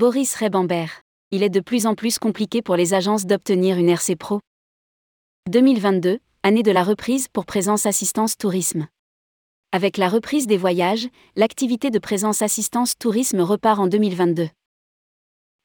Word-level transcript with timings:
Boris 0.00 0.34
Rebambert. 0.34 1.02
Il 1.30 1.42
est 1.42 1.50
de 1.50 1.60
plus 1.60 1.84
en 1.84 1.94
plus 1.94 2.18
compliqué 2.18 2.62
pour 2.62 2.74
les 2.74 2.94
agences 2.94 3.26
d'obtenir 3.26 3.76
une 3.76 3.90
RC 3.90 4.16
Pro. 4.16 4.40
2022, 5.50 6.20
année 6.42 6.62
de 6.62 6.70
la 6.70 6.82
reprise 6.82 7.28
pour 7.28 7.44
Présence 7.44 7.84
Assistance 7.84 8.38
Tourisme. 8.38 8.86
Avec 9.72 9.98
la 9.98 10.08
reprise 10.08 10.46
des 10.46 10.56
voyages, 10.56 11.06
l'activité 11.36 11.90
de 11.90 11.98
Présence 11.98 12.40
Assistance 12.40 12.96
Tourisme 12.98 13.42
repart 13.42 13.78
en 13.78 13.88
2022. 13.88 14.48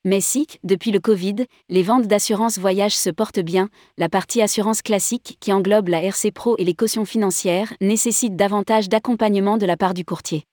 Mais 0.03 0.19
si, 0.19 0.47
depuis 0.65 0.91
le 0.91 0.99
Covid, 0.99 1.45
les 1.69 1.83
ventes 1.83 2.07
d'assurance 2.07 2.59
voyage 2.59 2.97
se 2.97 3.09
portent 3.09 3.39
bien, 3.39 3.69
la 3.97 4.09
partie 4.09 4.41
assurance 4.41 4.81
classique 4.81 5.37
qui 5.39 5.53
englobe 5.53 5.87
la 5.87 6.03
RC 6.03 6.33
Pro 6.33 6.57
et 6.57 6.65
les 6.65 6.75
cautions 6.75 7.05
financières 7.05 7.73
nécessite 7.79 8.35
davantage 8.35 8.89
d'accompagnement 8.89 9.57
de 9.57 9.65
la 9.65 9.77
part 9.77 9.93
du 9.93 10.03
courtier. 10.03 10.43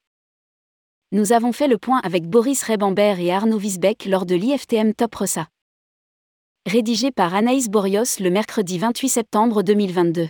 Nous 1.13 1.31
avons 1.31 1.51
fait 1.51 1.67
le 1.67 1.77
point 1.77 1.99
avec 2.03 2.27
Boris 2.27 2.63
Rebambert 2.63 3.19
et 3.19 3.31
Arnaud 3.31 3.59
Wiesbeck 3.59 4.07
lors 4.07 4.25
de 4.25 4.33
l'IFTM 4.33 4.95
Top 4.95 5.13
Rossa. 5.13 5.47
Rédigé 6.65 7.11
par 7.11 7.35
Anaïs 7.35 7.69
Borios 7.69 8.19
le 8.19 8.31
mercredi 8.31 8.79
28 8.79 9.09
septembre 9.09 9.61
2022. 9.61 10.27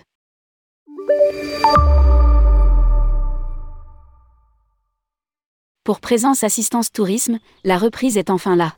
Pour 5.85 6.01
Présence 6.01 6.43
Assistance 6.43 6.91
Tourisme, 6.91 7.39
la 7.63 7.77
reprise 7.77 8.17
est 8.17 8.29
enfin 8.29 8.57
là. 8.57 8.75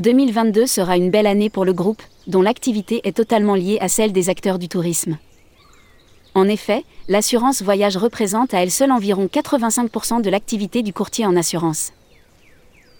2022 0.00 0.66
sera 0.66 0.96
une 0.96 1.10
belle 1.10 1.26
année 1.26 1.50
pour 1.50 1.66
le 1.66 1.74
groupe, 1.74 2.02
dont 2.26 2.40
l'activité 2.40 3.06
est 3.06 3.18
totalement 3.18 3.54
liée 3.54 3.76
à 3.82 3.88
celle 3.88 4.14
des 4.14 4.30
acteurs 4.30 4.58
du 4.58 4.70
tourisme. 4.70 5.18
En 6.36 6.48
effet, 6.48 6.84
l'assurance 7.08 7.62
voyage 7.62 7.96
représente 7.96 8.52
à 8.52 8.62
elle 8.62 8.70
seule 8.70 8.92
environ 8.92 9.24
85% 9.24 10.20
de 10.20 10.28
l'activité 10.28 10.82
du 10.82 10.92
courtier 10.92 11.24
en 11.24 11.34
assurance. 11.34 11.94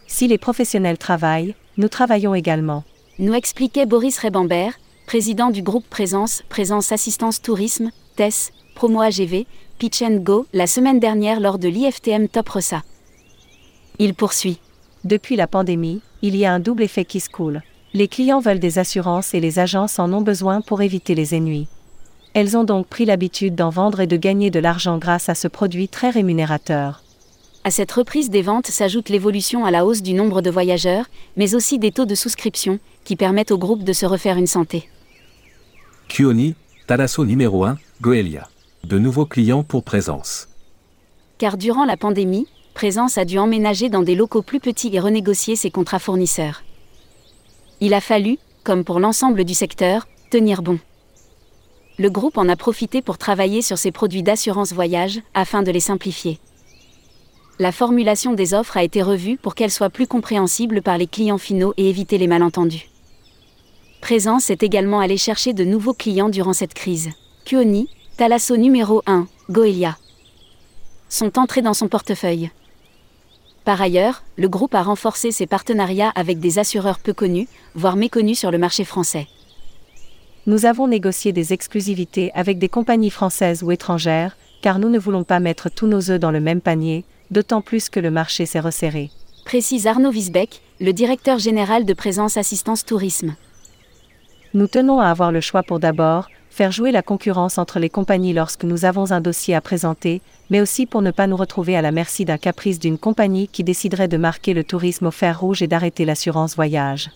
Si 0.07 0.27
les 0.27 0.39
professionnels 0.39 0.97
travaillent, 0.97 1.55
nous 1.77 1.89
travaillons 1.89 2.35
également. 2.35 2.83
Nous 3.19 3.35
expliquait 3.35 3.85
Boris 3.85 4.19
Rebambert, 4.19 4.79
président 5.07 5.51
du 5.51 5.61
groupe 5.61 5.85
Présence, 5.91 6.45
Présence 6.49 6.93
Assistance 6.93 7.43
Tourisme, 7.43 7.91
TES, 8.17 8.53
Promo 8.75 9.03
AGV, 9.03 9.45
Pitch 9.79 10.03
Go, 10.03 10.47
la 10.55 10.67
semaine 10.67 10.99
dernière 10.99 11.39
lors 11.39 11.59
de 11.59 11.69
l'IFTM 11.69 12.29
Top 12.29 12.49
Ressa. 12.49 12.85
Il 13.99 14.15
poursuit. 14.15 14.61
Depuis 15.05 15.37
la 15.37 15.47
pandémie, 15.47 16.01
il 16.23 16.37
y 16.37 16.47
a 16.47 16.55
un 16.55 16.59
double 16.59 16.85
effet 16.85 17.05
qui 17.05 17.21
se 17.21 17.29
coule. 17.29 17.61
Les 17.93 18.09
clients 18.09 18.41
veulent 18.41 18.61
des 18.61 18.79
assurances 18.79 19.35
et 19.35 19.41
les 19.41 19.59
agences 19.59 19.99
en 19.99 20.11
ont 20.15 20.23
besoin 20.23 20.63
pour 20.63 20.81
éviter 20.81 21.15
les 21.15 21.35
ennuis. 21.35 21.69
Elles 22.37 22.55
ont 22.55 22.65
donc 22.65 22.87
pris 22.87 23.07
l'habitude 23.07 23.55
d'en 23.55 23.71
vendre 23.71 24.01
et 24.01 24.07
de 24.07 24.19
gagner 24.19 24.51
de 24.51 24.59
l'argent 24.59 24.99
grâce 24.99 25.31
à 25.31 25.35
ce 25.35 25.49
produit 25.49 25.89
très 25.89 26.11
rémunérateur. 26.11 27.03
À 27.65 27.71
cette 27.71 27.91
reprise 27.91 28.29
des 28.29 28.43
ventes 28.43 28.67
s'ajoute 28.67 29.09
l'évolution 29.09 29.65
à 29.65 29.71
la 29.71 29.87
hausse 29.87 30.03
du 30.03 30.13
nombre 30.13 30.43
de 30.43 30.51
voyageurs, 30.51 31.07
mais 31.39 31.55
aussi 31.55 31.79
des 31.79 31.93
taux 31.93 32.05
de 32.05 32.15
souscription, 32.15 32.79
qui 33.05 33.17
permettent 33.17 33.53
au 33.53 33.57
groupe 33.57 33.85
de 33.85 33.95
se 33.95 34.05
refaire 34.05 34.37
une 34.37 34.47
santé. 34.47 34.87
Kioni, 36.09 36.55
Talasso 36.87 37.25
numéro 37.25 37.65
1, 37.65 37.79
Goelia. 38.03 38.51
De 38.85 38.99
nouveaux 38.99 39.25
clients 39.25 39.63
pour 39.63 39.83
présence. 39.83 40.47
Car 41.39 41.57
durant 41.57 41.87
la 41.87 41.97
pandémie, 41.97 42.47
Présence 42.75 43.17
a 43.17 43.25
dû 43.25 43.39
emménager 43.39 43.89
dans 43.89 44.03
des 44.03 44.15
locaux 44.15 44.43
plus 44.43 44.61
petits 44.61 44.95
et 44.95 45.01
renégocier 45.01 45.57
ses 45.57 45.71
contrats 45.71 45.99
fournisseurs. 45.99 46.63
Il 47.81 47.95
a 47.95 48.03
fallu, 48.03 48.37
comme 48.65 48.85
pour 48.85 49.01
l'ensemble 49.01 49.45
du 49.45 49.55
secteur, 49.55 50.07
tenir 50.29 50.61
bon. 50.61 50.79
Le 51.99 52.11
groupe 52.11 52.37
en 52.37 52.49
a 52.49 52.57
profité 52.57 53.01
pour 53.01 53.17
travailler 53.17 53.63
sur 53.63 53.79
ses 53.79 53.91
produits 53.91 54.23
d'assurance 54.23 54.73
voyage 54.73 55.21
afin 55.33 55.63
de 55.63 55.71
les 55.71 55.81
simplifier. 55.81 56.39
La 57.59 57.73
formulation 57.73 58.35
des 58.35 58.53
offres 58.53 58.77
a 58.77 58.83
été 58.83 59.03
revue 59.03 59.39
pour 59.39 59.55
qu'elles 59.55 59.71
soient 59.71 59.89
plus 59.89 60.07
compréhensibles 60.07 60.83
par 60.83 60.99
les 60.99 61.07
clients 61.07 61.39
finaux 61.39 61.73
et 61.79 61.89
éviter 61.89 62.19
les 62.19 62.27
malentendus. 62.27 62.91
Présence 64.03 64.51
est 64.51 64.63
également 64.63 65.01
allé 65.01 65.17
chercher 65.17 65.55
de 65.55 65.65
nouveaux 65.65 65.95
clients 65.95 66.29
durant 66.29 66.53
cette 66.53 66.75
crise. 66.75 67.11
Kioni, 67.47 67.89
Talasso 68.19 68.59
numéro 68.59 69.03
1, 69.07 69.27
Goelia 69.49 69.97
sont 71.09 71.39
entrés 71.39 71.63
dans 71.63 71.75
son 71.75 71.89
portefeuille. 71.89 72.51
Par 73.65 73.81
ailleurs, 73.81 74.23
le 74.37 74.49
groupe 74.49 74.75
a 74.75 74.83
renforcé 74.83 75.33
ses 75.33 75.47
partenariats 75.47 76.13
avec 76.15 76.41
des 76.41 76.59
assureurs 76.59 76.99
peu 76.99 77.15
connus, 77.15 77.49
voire 77.75 77.97
méconnus 77.97 78.39
sur 78.39 78.51
le 78.51 78.59
marché 78.59 78.85
français. 78.85 79.29
Nous 80.49 80.65
avons 80.65 80.87
négocié 80.87 81.33
des 81.33 81.53
exclusivités 81.53 82.31
avec 82.33 82.59
des 82.61 82.69
compagnies 82.69 83.11
françaises 83.11 83.65
ou 83.65 83.73
étrangères, 83.73 84.37
car 84.63 84.79
nous 84.79 84.89
ne 84.89 84.99
voulons 84.99 85.25
pas 85.25 85.41
mettre 85.41 85.69
tous 85.69 85.89
nos 85.89 86.13
œufs 86.13 86.21
dans 86.21 86.31
le 86.31 86.41
même 86.41 86.61
panier, 86.61 87.05
d'autant 87.33 87.63
plus 87.63 87.89
que 87.89 87.99
le 87.99 88.13
marché 88.13 88.47
s'est 88.47 88.61
resserré. 88.61 89.11
Précise 89.45 89.89
Arnaud 89.89 90.13
Wiesbeck, 90.13 90.63
le 90.81 90.93
directeur 90.93 91.41
général 91.41 91.85
de 91.85 91.93
Présence 91.95 92.37
Assistance 92.37 92.85
Tourisme. 92.85 93.35
Nous 94.55 94.69
tenons 94.69 95.01
à 95.01 95.07
avoir 95.07 95.33
le 95.33 95.41
choix 95.41 95.65
pour 95.65 95.81
d'abord, 95.81 96.29
faire 96.49 96.71
jouer 96.71 96.93
la 96.93 97.03
concurrence 97.03 97.59
entre 97.59 97.81
les 97.81 97.91
compagnies 97.91 98.33
lorsque 98.33 98.63
nous 98.63 98.85
avons 98.85 99.11
un 99.11 99.21
dossier 99.21 99.57
à 99.57 99.61
présenter, 99.61 100.23
mais 100.51 100.61
aussi 100.61 100.87
pour 100.87 101.03
ne 101.03 101.11
pas 101.11 101.27
nous 101.27 101.37
retrouver 101.37 101.77
à 101.77 101.83
la 101.83 101.91
merci 101.91 102.25
d'un 102.25 102.39
caprice 102.39 102.79
d'une 102.79 102.99
compagnie 102.99 103.49
qui 103.49 103.65
déciderait 103.65 104.07
de 104.07 104.17
marquer 104.17 104.55
le 104.55 104.63
tourisme 104.63 105.07
au 105.07 105.11
fer 105.11 105.41
rouge 105.41 105.61
et 105.63 105.67
d'arrêter 105.67 106.05
l'assurance 106.05 106.55
voyage. 106.55 107.11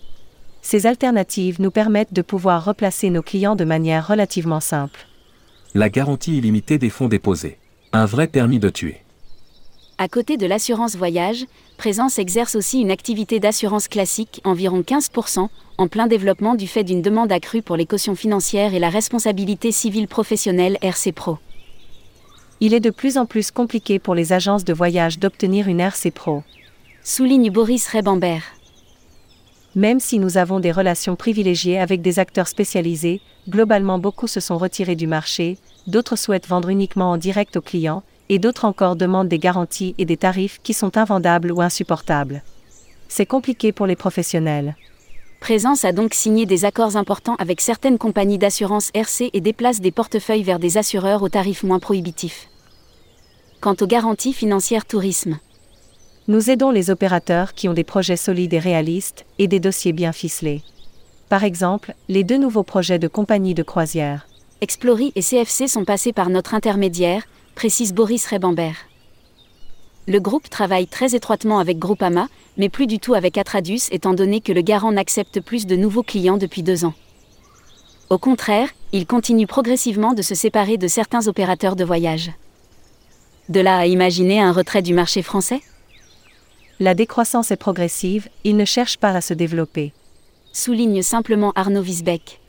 Ces 0.61 0.85
alternatives 0.85 1.59
nous 1.59 1.71
permettent 1.71 2.13
de 2.13 2.21
pouvoir 2.21 2.63
replacer 2.65 3.09
nos 3.09 3.21
clients 3.21 3.55
de 3.55 3.65
manière 3.65 4.07
relativement 4.07 4.59
simple. 4.59 5.07
La 5.73 5.89
garantie 5.89 6.37
illimitée 6.37 6.77
des 6.77 6.89
fonds 6.89 7.07
déposés. 7.07 7.57
Un 7.93 8.05
vrai 8.05 8.27
permis 8.27 8.59
de 8.59 8.69
tuer. 8.69 9.01
À 9.97 10.07
côté 10.07 10.37
de 10.37 10.47
l'assurance 10.47 10.95
voyage, 10.95 11.45
Présence 11.77 12.19
exerce 12.19 12.55
aussi 12.55 12.79
une 12.79 12.91
activité 12.91 13.39
d'assurance 13.39 13.87
classique, 13.87 14.41
environ 14.43 14.81
15%, 14.81 15.47
en 15.77 15.87
plein 15.87 16.07
développement 16.07 16.55
du 16.55 16.67
fait 16.67 16.83
d'une 16.83 17.01
demande 17.01 17.31
accrue 17.31 17.61
pour 17.61 17.75
les 17.75 17.85
cautions 17.85 18.15
financières 18.15 18.73
et 18.73 18.79
la 18.79 18.89
responsabilité 18.89 19.71
civile 19.71 20.07
professionnelle 20.07 20.77
RC 20.81 21.11
Pro. 21.11 21.37
Il 22.59 22.73
est 22.73 22.79
de 22.79 22.91
plus 22.91 23.17
en 23.17 23.25
plus 23.25 23.49
compliqué 23.51 23.97
pour 23.97 24.13
les 24.13 24.33
agences 24.33 24.63
de 24.63 24.73
voyage 24.73 25.17
d'obtenir 25.17 25.67
une 25.67 25.79
RC 25.79 26.11
Pro. 26.11 26.43
Souligne 27.03 27.49
Boris 27.49 27.87
Rebambert. 27.87 28.43
Même 29.75 30.01
si 30.01 30.19
nous 30.19 30.37
avons 30.37 30.59
des 30.59 30.71
relations 30.71 31.15
privilégiées 31.15 31.79
avec 31.79 32.01
des 32.01 32.19
acteurs 32.19 32.49
spécialisés, 32.49 33.21
globalement 33.47 33.99
beaucoup 33.99 34.27
se 34.27 34.41
sont 34.41 34.57
retirés 34.57 34.97
du 34.97 35.07
marché, 35.07 35.57
d'autres 35.87 36.17
souhaitent 36.17 36.47
vendre 36.47 36.69
uniquement 36.69 37.11
en 37.11 37.17
direct 37.17 37.55
aux 37.55 37.61
clients, 37.61 38.03
et 38.27 38.37
d'autres 38.37 38.65
encore 38.65 38.97
demandent 38.97 39.29
des 39.29 39.39
garanties 39.39 39.95
et 39.97 40.05
des 40.05 40.17
tarifs 40.17 40.59
qui 40.61 40.73
sont 40.73 40.97
invendables 40.97 41.51
ou 41.51 41.61
insupportables. 41.61 42.43
C'est 43.07 43.25
compliqué 43.25 43.71
pour 43.71 43.87
les 43.87 43.95
professionnels. 43.95 44.75
Présence 45.39 45.85
a 45.85 45.91
donc 45.91 46.13
signé 46.13 46.45
des 46.45 46.65
accords 46.65 46.97
importants 46.97 47.35
avec 47.39 47.61
certaines 47.61 47.97
compagnies 47.97 48.37
d'assurance 48.37 48.91
RC 48.93 49.31
et 49.33 49.41
déplace 49.41 49.81
des 49.81 49.91
portefeuilles 49.91 50.43
vers 50.43 50.59
des 50.59 50.77
assureurs 50.77 51.23
aux 51.23 51.29
tarifs 51.29 51.63
moins 51.63 51.79
prohibitifs. 51.79 52.47
Quant 53.59 53.75
aux 53.81 53.87
garanties 53.87 54.33
financières 54.33 54.85
tourisme, 54.85 55.39
nous 56.31 56.49
aidons 56.49 56.71
les 56.71 56.89
opérateurs 56.89 57.53
qui 57.53 57.67
ont 57.67 57.73
des 57.73 57.83
projets 57.83 58.15
solides 58.15 58.53
et 58.53 58.59
réalistes 58.59 59.25
et 59.37 59.49
des 59.49 59.59
dossiers 59.59 59.91
bien 59.91 60.13
ficelés. 60.13 60.61
Par 61.27 61.43
exemple, 61.43 61.93
les 62.07 62.23
deux 62.23 62.37
nouveaux 62.37 62.63
projets 62.63 62.99
de 62.99 63.09
compagnies 63.09 63.53
de 63.53 63.63
croisière. 63.63 64.25
Explory 64.61 65.11
et 65.15 65.21
CFC 65.21 65.67
sont 65.67 65.83
passés 65.83 66.13
par 66.13 66.29
notre 66.29 66.53
intermédiaire, 66.53 67.23
précise 67.53 67.93
Boris 67.93 68.25
Rebambert. 68.27 68.77
Le 70.07 70.21
groupe 70.21 70.49
travaille 70.49 70.87
très 70.87 71.15
étroitement 71.15 71.59
avec 71.59 71.77
Groupama, 71.77 72.29
mais 72.55 72.69
plus 72.69 72.87
du 72.87 72.99
tout 72.99 73.13
avec 73.13 73.37
Atradus 73.37 73.81
étant 73.91 74.13
donné 74.13 74.39
que 74.39 74.53
le 74.53 74.61
garant 74.61 74.93
n'accepte 74.93 75.41
plus 75.41 75.65
de 75.65 75.75
nouveaux 75.75 76.01
clients 76.01 76.37
depuis 76.37 76.63
deux 76.63 76.85
ans. 76.85 76.93
Au 78.09 78.17
contraire, 78.17 78.69
il 78.93 79.05
continue 79.05 79.47
progressivement 79.47 80.13
de 80.13 80.21
se 80.21 80.35
séparer 80.35 80.77
de 80.77 80.87
certains 80.87 81.27
opérateurs 81.27 81.75
de 81.75 81.83
voyage. 81.83 82.31
De 83.49 83.59
là 83.59 83.79
à 83.79 83.85
imaginer 83.85 84.39
un 84.39 84.53
retrait 84.53 84.81
du 84.81 84.93
marché 84.93 85.23
français? 85.23 85.59
La 86.81 86.95
décroissance 86.95 87.51
est 87.51 87.57
progressive, 87.57 88.27
il 88.43 88.57
ne 88.57 88.65
cherche 88.65 88.97
pas 88.97 89.11
à 89.11 89.21
se 89.21 89.35
développer. 89.35 89.93
Souligne 90.51 91.03
simplement 91.03 91.51
Arnaud 91.55 91.83
Wiesbeck. 91.83 92.41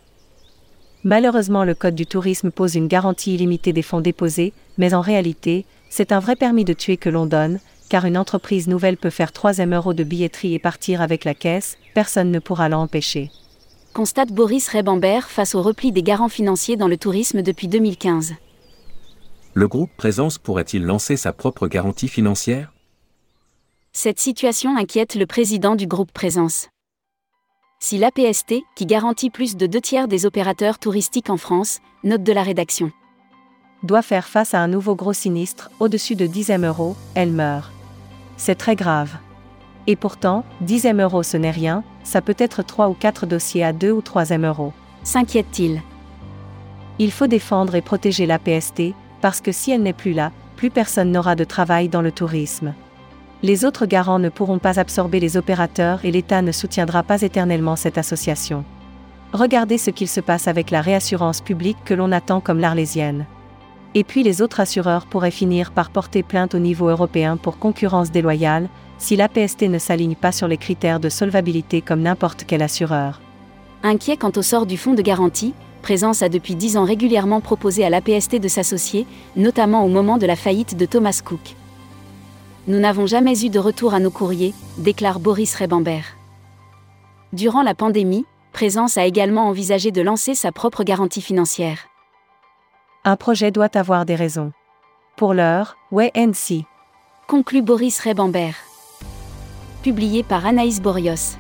Malheureusement, 1.05 1.64
le 1.64 1.75
Code 1.75 1.94
du 1.94 2.06
tourisme 2.06 2.50
pose 2.50 2.75
une 2.75 2.88
garantie 2.88 3.34
illimitée 3.34 3.75
des 3.75 3.82
fonds 3.82 4.00
déposés, 4.00 4.55
mais 4.79 4.94
en 4.94 5.02
réalité, 5.02 5.67
c'est 5.90 6.12
un 6.12 6.19
vrai 6.19 6.34
permis 6.34 6.64
de 6.64 6.73
tuer 6.73 6.96
que 6.96 7.11
l'on 7.11 7.26
donne, 7.26 7.61
car 7.90 8.06
une 8.06 8.17
entreprise 8.17 8.69
nouvelle 8.69 8.96
peut 8.96 9.11
faire 9.11 9.32
3 9.32 9.61
euros 9.67 9.93
de 9.93 10.02
billetterie 10.02 10.55
et 10.55 10.58
partir 10.58 11.02
avec 11.02 11.26
la 11.26 11.34
caisse, 11.34 11.76
personne 11.93 12.31
ne 12.31 12.38
pourra 12.38 12.70
l'empêcher. 12.70 13.31
Constate 13.93 14.32
Boris 14.32 14.67
Rebambert 14.70 15.29
face 15.29 15.55
au 15.55 15.61
repli 15.61 15.93
des 15.93 16.02
garants 16.02 16.31
financiers 16.31 16.79
dans 16.79 16.88
le 16.88 16.96
tourisme 16.96 17.43
depuis 17.43 17.69
2015. 17.69 18.32
Le 19.52 19.69
groupe 19.69 19.90
Présence 19.99 20.38
pourrait-il 20.38 20.84
lancer 20.84 21.19
sa 21.19 21.34
propre 21.34 21.69
garantie 21.69 22.08
financière? 22.08 22.73
Cette 23.94 24.21
situation 24.21 24.75
inquiète 24.79 25.17
le 25.17 25.27
président 25.27 25.77
du 25.77 25.87
groupe 25.87 26.12
Présence. 26.12 26.71
Si 27.79 27.99
l'APST, 27.99 28.55
qui 28.75 28.87
garantit 28.87 29.29
plus 29.29 29.55
de 29.55 29.67
deux 29.67 29.83
tiers 29.83 30.09
des 30.09 30.25
opérateurs 30.25 30.79
touristiques 30.79 31.29
en 31.29 31.37
France, 31.37 31.81
note 32.03 32.23
de 32.23 32.33
la 32.33 32.43
rédaction. 32.43 32.91
Doit 33.83 34.00
faire 34.00 34.27
face 34.27 34.55
à 34.55 34.61
un 34.61 34.67
nouveau 34.67 34.94
gros 34.94 35.12
sinistre, 35.12 35.71
au-dessus 35.79 36.17
de 36.17 36.27
10 36.27 36.53
euros, 36.65 36.97
elle 37.15 37.33
meurt. 37.33 37.71
C'est 38.39 38.55
très 38.55 38.77
grave. 38.77 39.12
Et 39.87 39.94
pourtant, 39.94 40.47
10 40.62 40.87
M 40.87 41.03
euros 41.03 41.23
ce 41.23 41.37
n'est 41.37 41.50
rien, 41.50 41.85
ça 42.03 42.23
peut 42.23 42.37
être 42.39 42.62
3 42.62 42.89
ou 42.89 42.94
4 42.94 43.27
dossiers 43.27 43.62
à 43.62 43.75
2 43.75 43.93
ou 43.93 44.00
3 44.00 44.31
M 44.31 44.47
euros. 44.47 44.73
S'inquiète-t-il? 45.03 45.83
Il 46.99 47.12
faut 47.12 47.27
défendre 47.27 47.75
et 47.75 47.83
protéger 47.83 48.25
la 48.25 48.39
PST, 48.39 48.94
parce 49.21 49.43
que 49.43 49.53
si 49.53 49.71
elle 49.71 49.83
n'est 49.83 49.93
plus 49.93 50.15
là, 50.15 50.33
plus 50.56 50.71
personne 50.71 51.12
n'aura 51.12 51.35
de 51.35 51.44
travail 51.44 51.91
dans 51.91 52.03
le 52.03 52.11
tourisme. 52.11 52.73
Les 53.44 53.65
autres 53.65 53.87
garants 53.87 54.21
ne 54.21 54.29
pourront 54.29 54.59
pas 54.59 54.79
absorber 54.79 55.19
les 55.19 55.37
opérateurs 55.37 56.05
et 56.05 56.12
l'État 56.12 56.43
ne 56.43 56.53
soutiendra 56.53 57.03
pas 57.03 57.23
éternellement 57.23 57.75
cette 57.75 57.99
association. 57.99 58.65
Regardez 59.33 59.79
ce 59.79 59.91
qu'il 59.91 60.09
se 60.09 60.21
passe 60.21 60.47
avec 60.47 60.71
la 60.71 60.81
réassurance 60.81 61.41
publique 61.41 61.79
que 61.85 61.94
l'on 61.94 62.12
attend 62.12 62.41
comme 62.41 62.61
l'Arlésienne. 62.61 63.27
Et 63.94 64.05
puis 64.05 64.23
les 64.23 64.43
autres 64.43 64.61
assureurs 64.61 65.06
pourraient 65.06 65.33
finir 65.33 65.73
par 65.73 65.91
porter 65.91 66.23
plainte 66.23 66.55
au 66.55 66.61
niveau 66.61 66.89
européen 66.89 67.37
pour 67.37 67.59
concurrence 67.59 68.12
déloyale, 68.12 68.69
si 68.99 69.17
l'APST 69.17 69.62
ne 69.62 69.79
s'aligne 69.79 70.15
pas 70.15 70.33
sur 70.33 70.47
les 70.47 70.56
critères 70.56 71.00
de 71.00 71.09
solvabilité 71.09 71.81
comme 71.81 72.03
n'importe 72.03 72.44
quel 72.47 72.62
assureur. 72.62 73.21
Inquiet 73.83 74.17
quant 74.17 74.33
au 74.37 74.43
sort 74.43 74.67
du 74.67 74.77
fonds 74.77 74.94
de 74.94 75.03
garantie, 75.03 75.55
Présence 75.83 76.23
a 76.23 76.29
depuis 76.29 76.55
10 76.55 76.77
ans 76.77 76.85
régulièrement 76.85 77.41
proposé 77.41 77.85
à 77.85 77.91
l'APST 77.91 78.37
de 78.37 78.47
s'associer, 78.47 79.05
notamment 79.35 79.85
au 79.85 79.89
moment 79.89 80.17
de 80.17 80.27
la 80.27 80.37
faillite 80.37 80.77
de 80.77 80.87
Thomas 80.87 81.21
Cook. 81.25 81.56
Nous 82.67 82.79
n'avons 82.79 83.06
jamais 83.06 83.44
eu 83.44 83.50
de 83.50 83.59
retour 83.59 83.94
à 83.94 84.00
nos 84.00 84.11
courriers, 84.11 84.55
déclare 84.79 85.20
Boris 85.20 85.55
Rebamber. 85.55 86.03
Durant 87.32 87.62
la 87.62 87.75
pandémie, 87.75 88.25
Présence 88.53 88.99
a 88.99 89.06
également 89.06 89.49
envisagé 89.49 89.91
de 89.91 90.03
lancer 90.03 90.35
sa 90.35 90.53
propre 90.53 90.85
garantie 90.85 91.23
financière. 91.23 91.88
Un 93.05 93.17
projet 93.17 93.50
doit 93.50 93.76
avoir 93.76 94.05
des 94.05 94.14
raisons. 94.14 94.53
Pour 95.17 95.35
l'heure, 95.35 95.76
ouais 95.91 96.12
NC. 96.14 96.64
Conclut 97.26 97.62
Boris 97.62 97.99
Rebamber. 98.00 98.53
Publié 99.82 100.23
par 100.23 100.44
Anaïs 100.47 100.81
Borios. 100.81 101.38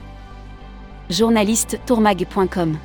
Journaliste 1.10 1.78
tourmag.com. 1.86 2.78